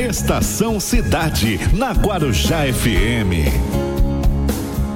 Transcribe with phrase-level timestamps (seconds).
[0.00, 3.89] Estação Cidade, na Guarujá FM.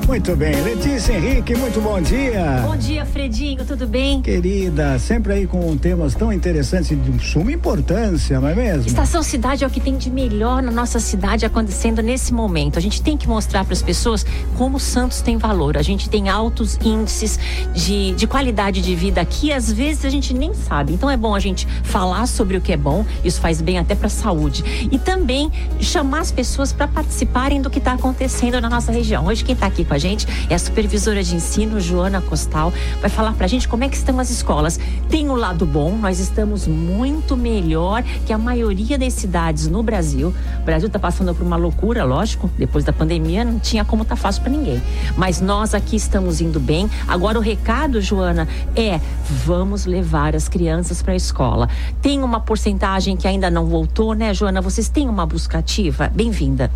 [0.06, 2.62] Muito bem, Letícia Henrique, muito bom dia.
[2.62, 4.20] Bom dia, Fredinho, tudo bem?
[4.20, 8.86] Querida, sempre aí com temas tão interessantes e de suma importância, não é mesmo?
[8.86, 12.78] Estação Cidade é o que tem de melhor na nossa cidade acontecendo nesse momento.
[12.78, 14.26] A gente tem que mostrar para as pessoas
[14.58, 15.78] como Santos tem valor.
[15.78, 17.38] A gente tem altos índices
[17.72, 20.92] de, de qualidade de vida aqui, às vezes a gente nem sabe.
[20.92, 23.94] Então é bom a gente falar sobre o que é bom, isso faz bem até
[23.94, 24.62] para a saúde.
[24.92, 29.26] E também chamar as pessoas para participarem do que está acontecendo na nossa região.
[29.26, 32.72] Hoje quem está aqui com com a gente é a supervisora de ensino, Joana Costal.
[33.00, 34.80] Vai falar pra gente como é que estão as escolas.
[35.08, 40.34] Tem o lado bom, nós estamos muito melhor que a maioria das cidades no Brasil.
[40.60, 44.16] O Brasil está passando por uma loucura, lógico, depois da pandemia não tinha como tá
[44.16, 44.82] fácil para ninguém.
[45.16, 46.90] Mas nós aqui estamos indo bem.
[47.06, 49.00] Agora o recado, Joana, é
[49.44, 51.68] vamos levar as crianças para a escola.
[52.02, 54.60] Tem uma porcentagem que ainda não voltou, né, Joana?
[54.60, 56.10] Vocês têm uma busca ativa?
[56.12, 56.70] Bem-vinda.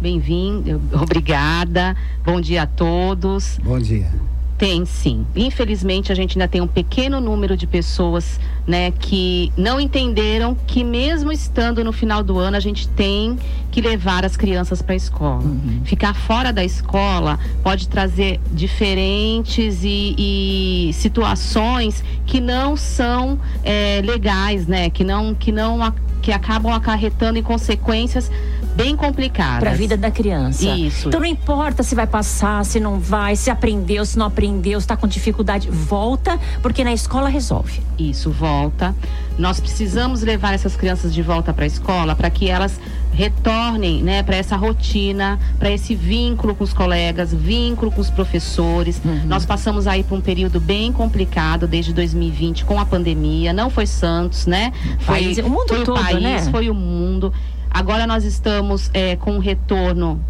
[0.00, 1.96] Bem-vindo, obrigada.
[2.24, 3.58] Bom dia a todos.
[3.62, 4.06] Bom dia.
[4.56, 5.24] Tem sim.
[5.36, 10.82] Infelizmente a gente ainda tem um pequeno número de pessoas, né, que não entenderam que
[10.82, 13.38] mesmo estando no final do ano a gente tem
[13.70, 15.44] que levar as crianças para a escola.
[15.44, 15.82] Uhum.
[15.84, 24.66] Ficar fora da escola pode trazer diferentes e, e situações que não são é, legais,
[24.66, 25.78] né, que não que não
[26.20, 28.28] que acabam acarretando em consequências
[28.78, 29.58] bem complicadas.
[29.58, 30.64] Para a vida da criança.
[30.64, 31.08] Isso.
[31.08, 34.84] Então não importa se vai passar, se não vai, se aprendeu, se não aprendeu, se
[34.84, 37.82] está com dificuldade, volta, porque na escola resolve.
[37.98, 38.94] Isso, volta.
[39.36, 42.80] Nós precisamos levar essas crianças de volta para a escola para que elas
[43.12, 49.00] retornem, né, para essa rotina, para esse vínculo com os colegas, vínculo com os professores.
[49.04, 49.22] Uhum.
[49.26, 53.52] Nós passamos aí por um período bem complicado desde 2020 com a pandemia.
[53.52, 54.72] Não foi Santos, né?
[55.00, 56.42] Foi país, o mundo foi todo, o país, né?
[56.52, 57.32] foi o mundo.
[57.70, 60.20] Agora nós estamos é, com um retorno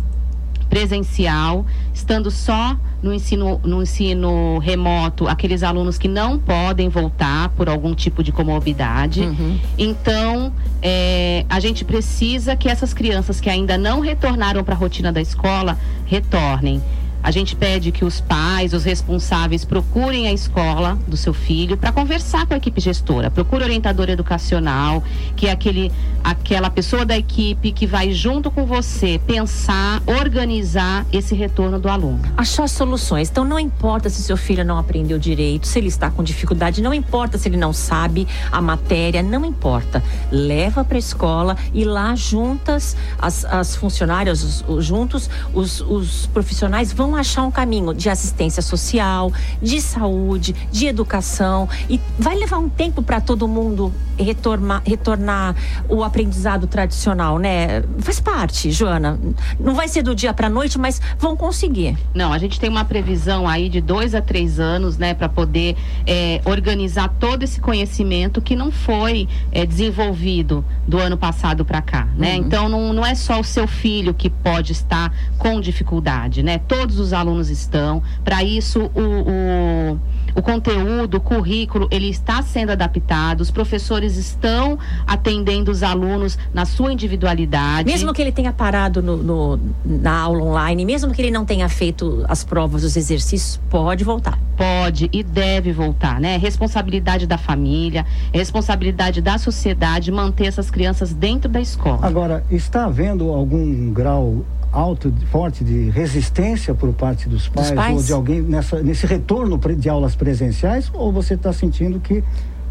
[0.68, 1.64] presencial,
[1.94, 7.94] estando só no ensino, no ensino remoto, aqueles alunos que não podem voltar por algum
[7.94, 9.22] tipo de comorbidade.
[9.22, 9.58] Uhum.
[9.76, 10.52] Então,
[10.82, 15.20] é, a gente precisa que essas crianças que ainda não retornaram para a rotina da
[15.20, 16.82] escola retornem.
[17.28, 21.92] A gente pede que os pais, os responsáveis, procurem a escola do seu filho para
[21.92, 23.30] conversar com a equipe gestora.
[23.30, 25.04] Procure orientador educacional,
[25.36, 25.92] que é aquele,
[26.24, 32.18] aquela pessoa da equipe que vai junto com você pensar, organizar esse retorno do aluno.
[32.34, 33.28] Achar soluções.
[33.28, 36.94] Então não importa se seu filho não aprendeu direito, se ele está com dificuldade, não
[36.94, 40.02] importa se ele não sabe a matéria, não importa.
[40.32, 46.24] Leva para a escola e lá juntas as, as funcionárias, os, os, juntos os, os
[46.24, 52.58] profissionais vão achar um caminho de assistência social, de saúde, de educação e vai levar
[52.58, 55.54] um tempo para todo mundo retornar, retornar
[55.88, 57.82] o aprendizado tradicional, né?
[58.00, 59.18] Faz parte, Joana.
[59.58, 61.96] Não vai ser do dia para noite, mas vão conseguir.
[62.14, 65.76] Não, a gente tem uma previsão aí de dois a três anos, né, para poder
[66.06, 72.08] é, organizar todo esse conhecimento que não foi é, desenvolvido do ano passado para cá,
[72.16, 72.34] né?
[72.34, 72.38] Uhum.
[72.38, 76.58] Então não, não é só o seu filho que pode estar com dificuldade, né?
[76.58, 78.02] Todos os alunos estão.
[78.24, 79.98] Para isso o, o
[80.38, 86.64] o conteúdo, o currículo, ele está sendo adaptado, os professores estão atendendo os alunos na
[86.64, 87.90] sua individualidade.
[87.90, 91.68] Mesmo que ele tenha parado no, no, na aula online, mesmo que ele não tenha
[91.68, 94.38] feito as provas, os exercícios, pode voltar.
[94.56, 96.36] Pode e deve voltar, né?
[96.36, 102.00] Responsabilidade da família, responsabilidade da sociedade manter essas crianças dentro da escola.
[102.02, 107.96] Agora, está havendo algum grau alto, forte de resistência por parte dos pais, dos pais?
[107.96, 110.90] ou de alguém nessa, nesse retorno de aulas presenciais?
[110.94, 112.22] Ou você está sentindo que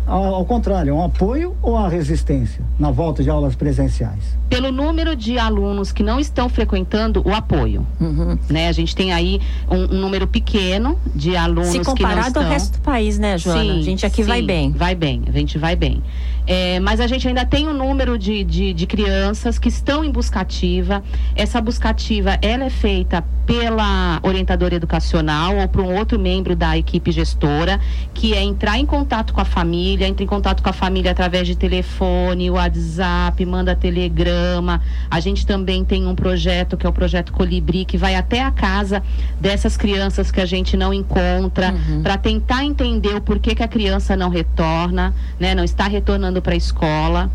[0.08, 4.38] ao, contrário, é um apoio ou a resistência na volta de aulas presenciais?
[4.50, 7.86] Pelo número de alunos que não estão frequentando, o apoio.
[8.00, 8.40] Uhum.
[8.50, 8.70] Né?
[8.70, 12.44] A gente tem aí um, um, número pequeno de alunos Se comparado estão...
[12.44, 13.62] ao resto do país, né, Joana?
[13.62, 14.72] Sim, a gente aqui sim, vai bem.
[14.72, 16.02] Vai bem, a gente vai bem.
[16.48, 20.10] É, mas a gente ainda tem um número de, de, de crianças que estão em
[20.10, 21.04] buscativa.
[21.36, 27.12] Essa buscativa, ela é feita pela orientadora educacional ou por um outro membro da equipe
[27.12, 27.80] gestora,
[28.14, 31.48] que é entrar em contato com a família, entra em contato com a família através
[31.48, 34.82] de telefone, WhatsApp, manda telegrama.
[35.10, 38.52] A gente também tem um projeto que é o projeto Colibri, que vai até a
[38.52, 39.02] casa
[39.40, 42.04] dessas crianças que a gente não encontra, uhum.
[42.04, 46.54] para tentar entender o porquê que a criança não retorna, né, não está retornando para
[46.54, 47.32] a escola.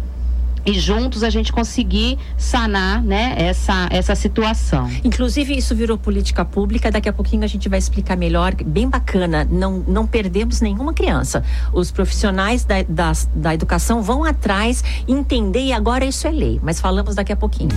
[0.64, 4.88] e juntos a gente conseguir sanar né, essa, essa situação.
[5.02, 9.44] Inclusive, isso virou política pública, daqui a pouquinho a gente vai explicar melhor, bem bacana,
[9.50, 11.42] não, não perdemos nenhuma criança.
[11.72, 16.80] Os profissionais da, da, da educação vão atrás, entender e agora isso é lei, mas
[16.80, 17.70] falamos daqui a pouquinho.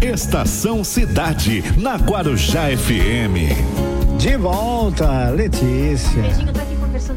[0.00, 3.56] Estação Cidade, na Guarujá FM.
[4.18, 6.22] De volta, Letícia.
[6.22, 6.75] Beijinho, tô aqui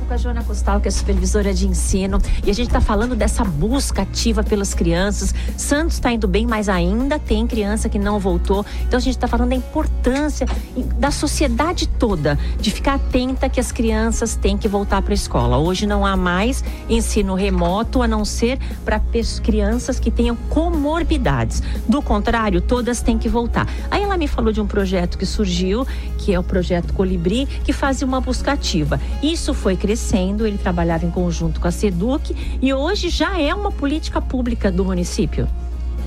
[0.10, 3.46] com a Joana Costal, que é supervisora de ensino, e a gente está falando dessa
[3.46, 5.36] busca ativa pelas crianças.
[5.56, 8.66] Santos está indo bem, mas ainda tem criança que não voltou.
[8.88, 10.48] Então a gente está falando da importância
[10.98, 15.60] da sociedade toda de ficar atenta que as crianças têm que voltar para a escola.
[15.60, 19.00] Hoje não há mais ensino remoto, a não ser para
[19.44, 21.62] crianças que tenham comorbidades.
[21.88, 23.68] Do contrário, todas têm que voltar.
[23.92, 25.86] Aí ela me falou de um projeto que surgiu,
[26.30, 29.02] que é o projeto Colibri, que fazia uma busca ativa.
[29.24, 33.72] Isso foi crescendo, ele trabalhava em conjunto com a SEDUC e hoje já é uma
[33.72, 35.48] política pública do município.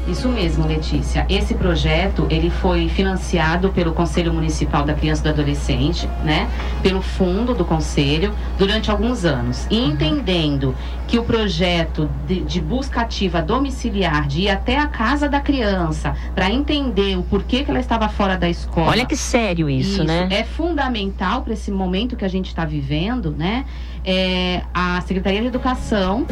[0.07, 1.25] Isso mesmo, Letícia.
[1.29, 6.51] Esse projeto ele foi financiado pelo Conselho Municipal da Criança e do Adolescente, né?
[6.83, 9.67] Pelo fundo do conselho durante alguns anos.
[9.71, 10.75] E entendendo
[11.07, 16.17] que o projeto de, de busca ativa domiciliar, de ir até a casa da criança
[16.35, 18.89] para entender o porquê que ela estava fora da escola.
[18.89, 20.27] Olha que sério isso, isso né?
[20.31, 23.65] É fundamental para esse momento que a gente está vivendo, né?
[24.05, 26.27] É, a Secretaria de Educação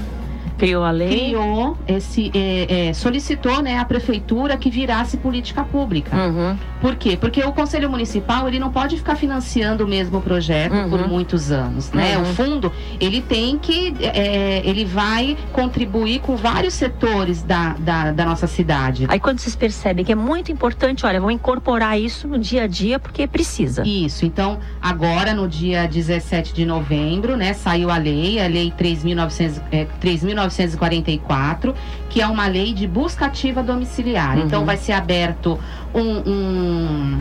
[0.60, 6.14] criou a lei, criou esse, é, é, solicitou, né, a prefeitura que virasse política pública.
[6.14, 6.56] Uhum.
[6.80, 7.16] Por quê?
[7.16, 10.90] Porque o conselho municipal ele não pode ficar financiando o mesmo projeto uhum.
[10.90, 12.16] por muitos anos, né?
[12.16, 12.22] Uhum.
[12.22, 18.24] O fundo ele tem que, é, ele vai contribuir com vários setores da, da, da,
[18.24, 19.06] nossa cidade.
[19.08, 22.66] Aí quando vocês percebem que é muito importante, olha, vão incorporar isso no dia a
[22.66, 23.82] dia porque precisa.
[23.86, 24.24] Isso.
[24.24, 29.86] Então agora no dia 17 de novembro, né, saiu a lei, a lei 3.900 é,
[30.00, 31.74] 3.900 1944,
[32.10, 34.32] que é uma lei de busca ativa domiciliar.
[34.32, 34.46] Então, uhum.
[34.46, 35.58] Então vai ser aberto
[35.94, 37.20] um, um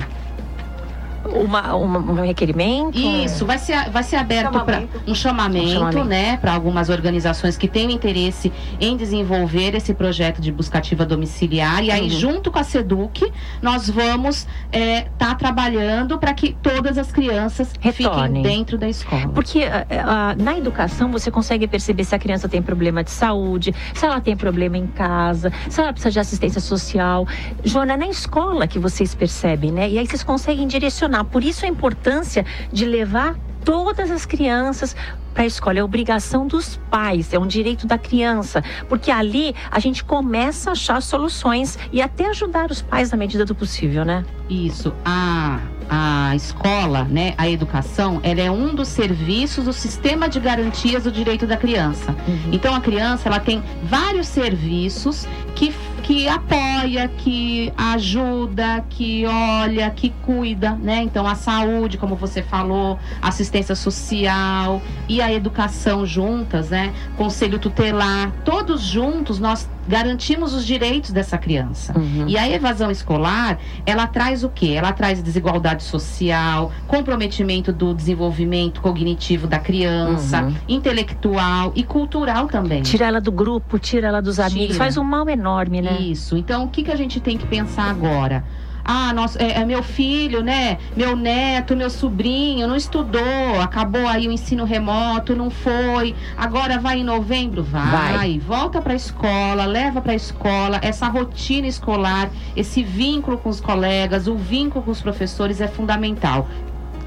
[1.25, 2.97] uma, uma, um requerimento?
[2.97, 6.05] Isso, vai ser, vai ser aberto para um chamamento, um chamamento.
[6.05, 11.83] né, para algumas organizações que têm interesse em desenvolver esse projeto de buscativa domiciliar.
[11.83, 12.09] E aí, uhum.
[12.09, 13.31] junto com a SEDUC,
[13.61, 18.43] nós vamos estar é, tá trabalhando para que todas as crianças Retornem.
[18.43, 19.29] fiquem dentro da escola.
[19.29, 24.05] Porque uh, na educação você consegue perceber se a criança tem problema de saúde, se
[24.05, 27.27] ela tem problema em casa, se ela precisa de assistência social.
[27.63, 29.89] Joana, é na escola que vocês percebem, né?
[29.89, 34.95] E aí vocês conseguem direcionar por isso a importância de levar todas as crianças
[35.33, 35.79] para a escola.
[35.79, 38.63] É obrigação dos pais, é um direito da criança.
[38.87, 43.45] Porque ali a gente começa a achar soluções e até ajudar os pais na medida
[43.45, 44.25] do possível, né?
[44.49, 44.93] Isso.
[45.05, 45.59] A,
[45.89, 51.11] a escola, né, a educação, ela é um dos serviços do sistema de garantias do
[51.11, 52.15] direito da criança.
[52.27, 52.49] Uhum.
[52.51, 55.73] Então a criança ela tem vários serviços que
[56.09, 61.03] que apoia, que ajuda, que olha, que cuida, né?
[61.03, 66.91] Então a saúde, como você falou, assistência social e a educação juntas, né?
[67.15, 71.97] Conselho tutelar, todos juntos nós garantimos os direitos dessa criança.
[71.97, 72.25] Uhum.
[72.27, 73.57] E a evasão escolar,
[73.87, 74.75] ela traz o quê?
[74.77, 80.55] Ela traz desigualdade social, comprometimento do desenvolvimento cognitivo da criança, uhum.
[80.67, 82.83] intelectual e cultural também.
[82.83, 84.77] Tira ela do grupo, tira ela dos amigos, tira.
[84.77, 85.97] faz um mal enorme, né?
[85.99, 86.37] Isso.
[86.37, 88.43] Então, o que, que a gente tem que pensar agora?
[88.83, 90.77] Ah, nosso, é, é, meu filho, né?
[90.95, 96.15] Meu neto, meu sobrinho não estudou, acabou aí o ensino remoto, não foi.
[96.37, 98.13] Agora vai em novembro, vai.
[98.13, 98.39] vai.
[98.39, 100.79] Volta para a escola, leva para a escola.
[100.81, 106.47] Essa rotina escolar, esse vínculo com os colegas, o vínculo com os professores é fundamental.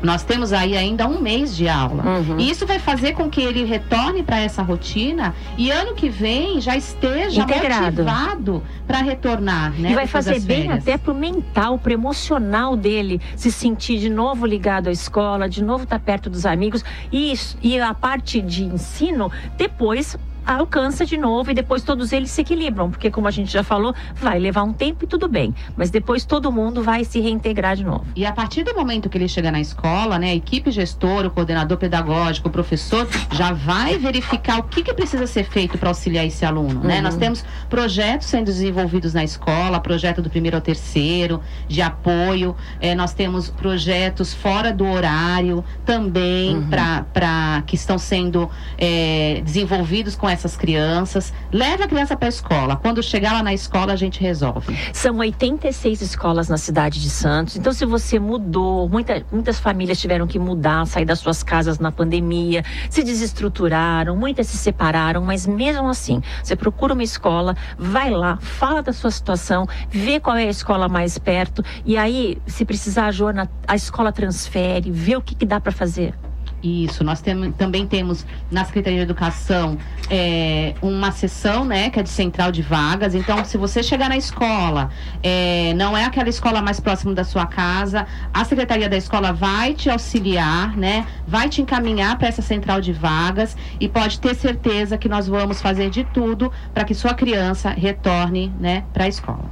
[0.02, 2.02] Nós temos aí ainda um mês de aula.
[2.04, 2.38] Uhum.
[2.38, 6.60] E isso vai fazer com que ele retorne para essa rotina e ano que vem
[6.60, 8.02] já esteja Integrado.
[8.02, 9.72] motivado para retornar.
[9.72, 13.98] Né, e vai fazer bem até para o mental, para o emocional dele, se sentir
[13.98, 16.84] de novo ligado à escola, de novo estar tá perto dos amigos.
[17.12, 17.32] E,
[17.62, 22.90] e a parte de ensino, depois alcança de novo e depois todos eles se equilibram,
[22.90, 26.24] porque como a gente já falou, vai levar um tempo e tudo bem, mas depois
[26.24, 28.04] todo mundo vai se reintegrar de novo.
[28.16, 31.30] E a partir do momento que ele chega na escola, né, a equipe gestora, o
[31.30, 36.26] coordenador pedagógico, o professor, já vai verificar o que, que precisa ser feito para auxiliar
[36.26, 37.00] esse aluno, né?
[37.00, 37.20] Nós uhum.
[37.20, 43.12] temos projetos sendo desenvolvidos na escola, projeto do primeiro ao terceiro, de apoio, é, nós
[43.12, 46.68] temos projetos fora do horário também, uhum.
[46.68, 52.76] para que estão sendo é, desenvolvidos com essas crianças, leve a criança para a escola.
[52.76, 54.76] Quando chegar lá na escola, a gente resolve.
[54.92, 57.56] São 86 escolas na cidade de Santos.
[57.56, 61.92] Então, se você mudou, muita, muitas famílias tiveram que mudar, sair das suas casas na
[61.92, 68.38] pandemia, se desestruturaram, muitas se separaram, mas mesmo assim, você procura uma escola, vai lá,
[68.40, 73.06] fala da sua situação, vê qual é a escola mais perto e aí, se precisar,
[73.06, 76.14] a Joana, a escola transfere, vê o que, que dá para fazer.
[76.62, 79.76] Isso, nós tem, também temos na Secretaria de Educação
[80.08, 83.14] é, uma sessão, né, que é de central de vagas.
[83.14, 84.90] Então, se você chegar na escola,
[85.22, 89.74] é, não é aquela escola mais próxima da sua casa, a Secretaria da Escola vai
[89.74, 94.96] te auxiliar, né, vai te encaminhar para essa central de vagas e pode ter certeza
[94.96, 99.50] que nós vamos fazer de tudo para que sua criança retorne, né, para a escola.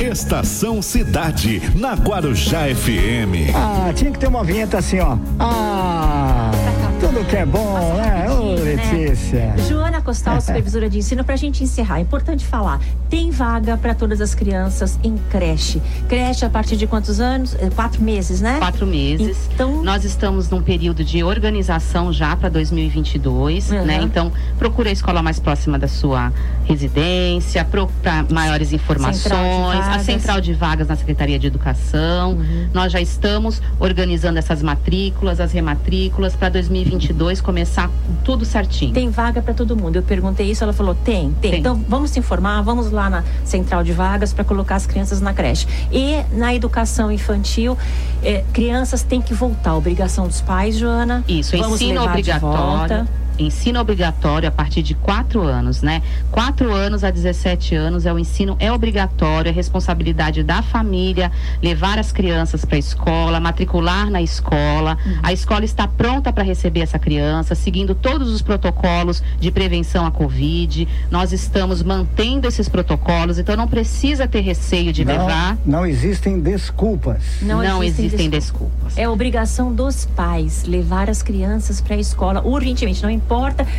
[0.00, 3.54] Estação Cidade, na Guarujá FM.
[3.54, 5.16] Ah, tinha que ter uma vinheta assim, ó.
[5.38, 6.50] Ah,
[7.00, 8.26] tudo que é bom, né?
[8.30, 8.62] Ô, né?
[8.62, 9.03] Letícia.
[9.68, 14.20] Joana Costal, supervisora de ensino, pra gente encerrar, é importante falar, tem vaga para todas
[14.20, 15.80] as crianças em creche.
[16.08, 17.54] Creche a partir de quantos anos?
[17.54, 18.58] É, quatro meses, né?
[18.58, 19.48] Quatro meses.
[19.52, 23.84] Então, nós estamos num período de organização já para 2022, uhum.
[23.84, 24.00] né?
[24.02, 26.32] Então, procure a escola mais próxima da sua
[26.64, 32.32] residência, para maiores informações a central de vagas na Secretaria de Educação.
[32.32, 32.68] Uhum.
[32.72, 37.90] Nós já estamos organizando essas matrículas, as rematrículas para 2022 começar
[38.24, 38.92] tudo certinho.
[38.92, 39.96] Tem vaga para todo mundo.
[39.96, 41.60] Eu perguntei isso, ela falou: tem, tem, tem.
[41.60, 45.32] Então vamos se informar, vamos lá na central de vagas para colocar as crianças na
[45.32, 45.66] creche.
[45.90, 47.76] E na educação infantil,
[48.22, 49.74] eh, crianças têm que voltar.
[49.74, 51.24] Obrigação dos pais, Joana.
[51.28, 53.06] Isso, vamos ensino obrigatório
[53.38, 56.02] ensino obrigatório a partir de quatro anos, né?
[56.30, 61.30] Quatro anos a 17 anos é o ensino é obrigatório, é responsabilidade da família
[61.62, 64.96] levar as crianças para a escola, matricular na escola.
[65.04, 65.18] Uhum.
[65.22, 70.10] A escola está pronta para receber essa criança, seguindo todos os protocolos de prevenção à
[70.10, 70.86] Covid.
[71.10, 75.58] Nós estamos mantendo esses protocolos, então não precisa ter receio de não, levar.
[75.64, 77.22] Não existem desculpas.
[77.42, 78.94] Não, não existem, existem desculpas.
[78.94, 78.98] desculpas.
[78.98, 83.02] É obrigação dos pais levar as crianças para a escola urgentemente.
[83.02, 83.23] Não importa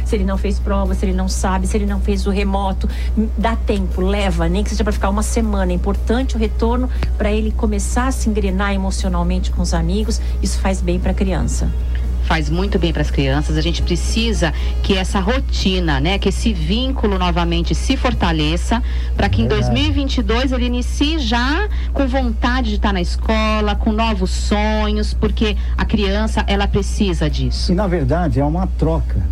[0.05, 2.89] se ele não fez prova, se ele não sabe, se ele não fez o remoto.
[3.37, 5.71] Dá tempo, leva, nem que seja para ficar uma semana.
[5.71, 10.21] É importante o retorno para ele começar a se engrenar emocionalmente com os amigos.
[10.41, 11.69] Isso faz bem para a criança
[12.25, 13.57] faz muito bem para as crianças.
[13.57, 14.53] A gente precisa
[14.83, 18.83] que essa rotina, né, que esse vínculo novamente se fortaleça,
[19.15, 24.31] para que em 2022 ele inicie já com vontade de estar na escola, com novos
[24.31, 27.71] sonhos, porque a criança ela precisa disso.
[27.71, 29.23] E na verdade é uma troca.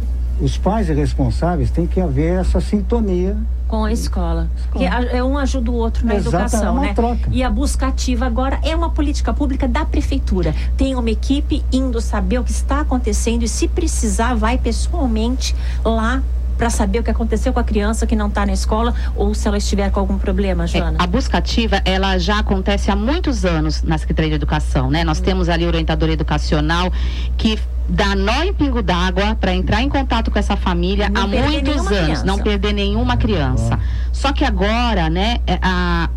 [0.42, 3.38] Os pais responsáveis têm que haver essa sintonia
[3.74, 4.48] com a escola.
[4.72, 6.94] Que é um ajuda o outro na Exato, educação, é uma né?
[6.94, 7.30] Troca.
[7.32, 10.54] E a busca ativa agora é uma política pública da prefeitura.
[10.78, 16.22] Tem uma equipe indo saber o que está acontecendo e se precisar vai pessoalmente lá
[16.56, 19.48] para saber o que aconteceu com a criança que não está na escola ou se
[19.48, 20.98] ela estiver com algum problema, Joana?
[21.00, 25.04] É, a busca ativa, ela já acontece há muitos anos na Secretaria de Educação, né?
[25.04, 25.24] Nós hum.
[25.24, 26.92] temos ali o orientador educacional
[27.38, 31.28] que dá nó em pingo d'água para entrar em contato com essa família não há
[31.28, 32.26] muitos anos, criança.
[32.26, 33.80] não perder nenhuma criança.
[34.12, 36.10] Só que agora, né, é, a,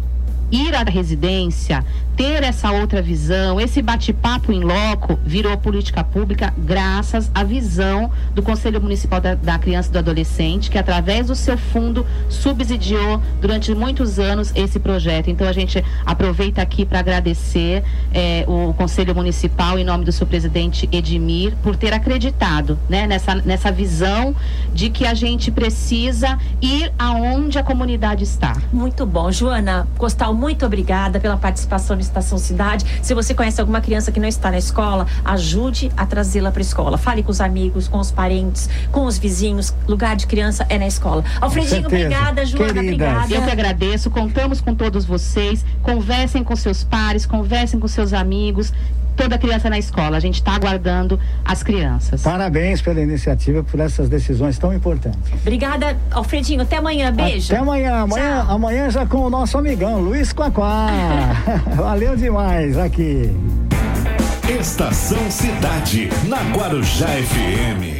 [0.50, 1.84] ir à residência,
[2.16, 8.42] ter essa outra visão, esse bate-papo em loco virou política pública graças à visão do
[8.42, 13.74] Conselho Municipal da, da, Criança e do Adolescente, que através do seu fundo subsidiou durante
[13.74, 15.28] muitos anos esse projeto.
[15.28, 20.26] Então a gente aproveita aqui para agradecer eh, o Conselho Municipal em nome do seu
[20.26, 24.34] presidente Edmir por ter acreditado né, nessa, nessa visão
[24.72, 28.56] de que a gente precisa ir aonde a comunidade está.
[28.72, 29.30] Muito bom.
[29.30, 32.84] Joana Costal, muito obrigada pela participação Estação Cidade.
[33.02, 36.62] Se você conhece alguma criança que não está na escola, ajude a trazê-la para a
[36.62, 36.98] escola.
[36.98, 39.74] Fale com os amigos, com os parentes, com os vizinhos.
[39.86, 41.24] Lugar de criança é na escola.
[41.40, 42.44] Alfredinho, obrigada.
[42.44, 42.94] Joana, Queridas.
[42.94, 43.34] obrigada.
[43.34, 44.10] Eu que agradeço.
[44.10, 45.64] Contamos com todos vocês.
[45.82, 48.72] Conversem com seus pares, conversem com seus amigos
[49.16, 50.16] toda criança na escola.
[50.16, 52.22] A gente está aguardando as crianças.
[52.22, 55.32] Parabéns pela iniciativa, por essas decisões tão importantes.
[55.32, 56.62] Obrigada, Alfredinho.
[56.62, 57.12] Até amanhã.
[57.12, 57.52] Beijo.
[57.52, 58.02] Até amanhã.
[58.02, 60.88] Amanhã, amanhã já com o nosso amigão, Luiz Quaquá.
[61.74, 63.34] Valeu demais aqui.
[64.48, 67.95] Estação Cidade, na Guarujá FM.